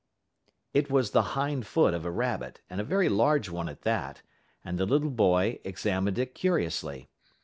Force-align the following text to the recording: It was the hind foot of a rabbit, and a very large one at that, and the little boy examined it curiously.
It 0.73 0.89
was 0.89 1.11
the 1.11 1.21
hind 1.37 1.67
foot 1.67 1.93
of 1.93 2.05
a 2.05 2.09
rabbit, 2.09 2.59
and 2.71 2.81
a 2.81 2.83
very 2.83 3.07
large 3.07 3.49
one 3.51 3.69
at 3.69 3.83
that, 3.83 4.23
and 4.65 4.79
the 4.79 4.87
little 4.87 5.11
boy 5.11 5.59
examined 5.63 6.17
it 6.17 6.33
curiously. 6.33 7.07